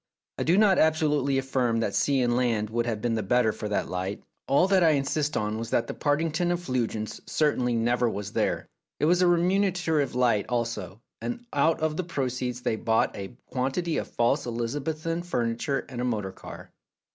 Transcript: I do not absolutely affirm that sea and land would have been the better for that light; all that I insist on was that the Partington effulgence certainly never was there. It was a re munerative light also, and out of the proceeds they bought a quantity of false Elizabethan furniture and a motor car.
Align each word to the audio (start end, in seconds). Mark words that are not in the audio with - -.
I 0.39 0.43
do 0.43 0.57
not 0.57 0.79
absolutely 0.79 1.37
affirm 1.37 1.79
that 1.81 1.93
sea 1.93 2.21
and 2.21 2.35
land 2.35 2.71
would 2.71 2.87
have 2.87 3.03
been 3.03 3.13
the 3.13 3.21
better 3.21 3.51
for 3.51 3.69
that 3.69 3.87
light; 3.87 4.23
all 4.47 4.67
that 4.69 4.83
I 4.83 4.93
insist 4.93 5.37
on 5.37 5.59
was 5.59 5.69
that 5.69 5.85
the 5.85 5.93
Partington 5.93 6.51
effulgence 6.51 7.21
certainly 7.27 7.75
never 7.75 8.09
was 8.09 8.33
there. 8.33 8.67
It 8.99 9.05
was 9.05 9.21
a 9.21 9.27
re 9.27 9.39
munerative 9.39 10.15
light 10.15 10.47
also, 10.49 11.01
and 11.21 11.45
out 11.53 11.81
of 11.81 11.97
the 11.97 12.03
proceeds 12.03 12.61
they 12.61 12.77
bought 12.77 13.15
a 13.15 13.37
quantity 13.45 13.97
of 13.97 14.07
false 14.07 14.47
Elizabethan 14.47 15.21
furniture 15.21 15.85
and 15.87 16.01
a 16.01 16.03
motor 16.03 16.31
car. 16.31 16.71